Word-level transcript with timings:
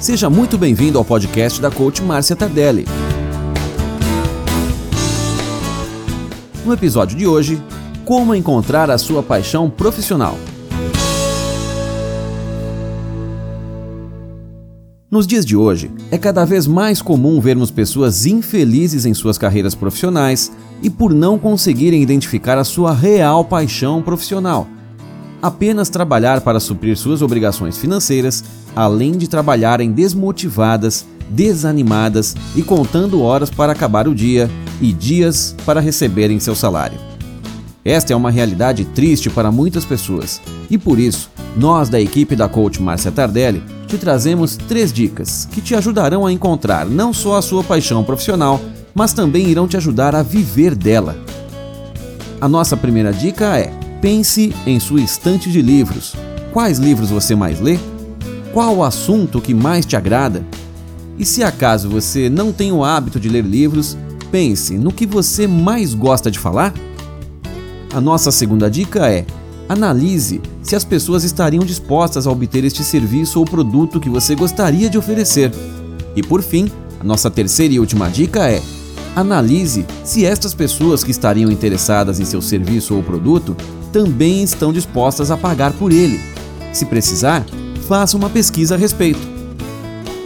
Seja 0.00 0.30
muito 0.30 0.56
bem-vindo 0.56 0.96
ao 0.96 1.04
podcast 1.04 1.60
da 1.60 1.72
coach 1.72 2.00
Márcia 2.02 2.36
Tardelli. 2.36 2.84
No 6.64 6.72
episódio 6.72 7.18
de 7.18 7.26
hoje, 7.26 7.60
como 8.04 8.32
encontrar 8.32 8.92
a 8.92 8.96
sua 8.96 9.24
paixão 9.24 9.68
profissional. 9.68 10.38
Nos 15.10 15.26
dias 15.26 15.44
de 15.44 15.56
hoje, 15.56 15.90
é 16.12 16.18
cada 16.18 16.44
vez 16.44 16.68
mais 16.68 17.02
comum 17.02 17.40
vermos 17.40 17.72
pessoas 17.72 18.24
infelizes 18.24 19.04
em 19.04 19.14
suas 19.14 19.36
carreiras 19.36 19.74
profissionais 19.74 20.52
e 20.80 20.88
por 20.88 21.12
não 21.12 21.36
conseguirem 21.36 22.00
identificar 22.00 22.56
a 22.56 22.62
sua 22.62 22.94
real 22.94 23.44
paixão 23.44 24.00
profissional. 24.00 24.68
Apenas 25.40 25.88
trabalhar 25.88 26.40
para 26.40 26.58
suprir 26.58 26.96
suas 26.96 27.22
obrigações 27.22 27.78
financeiras, 27.78 28.42
além 28.74 29.12
de 29.12 29.28
trabalharem 29.28 29.92
desmotivadas, 29.92 31.06
desanimadas 31.30 32.34
e 32.56 32.62
contando 32.62 33.22
horas 33.22 33.50
para 33.50 33.72
acabar 33.72 34.08
o 34.08 34.14
dia 34.14 34.50
e 34.80 34.92
dias 34.92 35.54
para 35.64 35.80
receberem 35.80 36.40
seu 36.40 36.54
salário. 36.54 36.98
Esta 37.84 38.12
é 38.12 38.16
uma 38.16 38.30
realidade 38.30 38.84
triste 38.84 39.30
para 39.30 39.52
muitas 39.52 39.84
pessoas 39.84 40.40
e 40.68 40.76
por 40.76 40.98
isso, 40.98 41.30
nós 41.56 41.88
da 41.88 42.00
equipe 42.00 42.34
da 42.34 42.48
coach 42.48 42.82
Márcia 42.82 43.12
Tardelli 43.12 43.62
te 43.86 43.96
trazemos 43.96 44.56
três 44.56 44.92
dicas 44.92 45.48
que 45.50 45.60
te 45.60 45.74
ajudarão 45.74 46.26
a 46.26 46.32
encontrar 46.32 46.84
não 46.84 47.12
só 47.12 47.36
a 47.36 47.42
sua 47.42 47.64
paixão 47.64 48.04
profissional, 48.04 48.60
mas 48.94 49.12
também 49.12 49.48
irão 49.48 49.66
te 49.66 49.76
ajudar 49.76 50.14
a 50.14 50.22
viver 50.22 50.74
dela. 50.74 51.16
A 52.40 52.48
nossa 52.48 52.76
primeira 52.76 53.12
dica 53.12 53.56
é: 53.56 53.72
pense 54.00 54.54
em 54.66 54.78
sua 54.78 55.00
estante 55.00 55.50
de 55.50 55.60
livros. 55.60 56.14
Quais 56.52 56.78
livros 56.78 57.10
você 57.10 57.34
mais 57.34 57.60
lê? 57.60 57.78
Qual 58.52 58.76
o 58.76 58.84
assunto 58.84 59.40
que 59.40 59.54
mais 59.54 59.84
te 59.84 59.96
agrada? 59.96 60.44
E 61.18 61.24
se 61.24 61.42
acaso 61.42 61.88
você 61.88 62.30
não 62.30 62.52
tem 62.52 62.72
o 62.72 62.84
hábito 62.84 63.18
de 63.18 63.28
ler 63.28 63.44
livros, 63.44 63.96
pense 64.30 64.78
no 64.78 64.92
que 64.92 65.06
você 65.06 65.46
mais 65.46 65.94
gosta 65.94 66.30
de 66.30 66.38
falar. 66.38 66.72
A 67.92 68.00
nossa 68.00 68.30
segunda 68.30 68.70
dica 68.70 69.08
é: 69.08 69.26
analise 69.68 70.40
se 70.62 70.76
as 70.76 70.84
pessoas 70.84 71.24
estariam 71.24 71.64
dispostas 71.64 72.26
a 72.26 72.30
obter 72.30 72.64
este 72.64 72.84
serviço 72.84 73.38
ou 73.38 73.44
produto 73.44 74.00
que 74.00 74.08
você 74.08 74.34
gostaria 74.34 74.88
de 74.88 74.98
oferecer. 74.98 75.52
E 76.14 76.22
por 76.22 76.42
fim, 76.42 76.70
a 77.00 77.04
nossa 77.04 77.30
terceira 77.30 77.74
e 77.74 77.80
última 77.80 78.08
dica 78.08 78.48
é: 78.48 78.62
analise 79.20 79.86
se 80.04 80.24
estas 80.24 80.54
pessoas 80.54 81.02
que 81.02 81.10
estariam 81.10 81.50
interessadas 81.50 82.20
em 82.20 82.24
seu 82.24 82.40
serviço 82.40 82.94
ou 82.94 83.02
produto 83.02 83.56
também 83.92 84.42
estão 84.42 84.72
dispostas 84.72 85.30
a 85.30 85.36
pagar 85.36 85.72
por 85.72 85.92
ele. 85.92 86.20
Se 86.72 86.84
precisar, 86.84 87.44
faça 87.88 88.16
uma 88.16 88.30
pesquisa 88.30 88.74
a 88.74 88.78
respeito. 88.78 89.20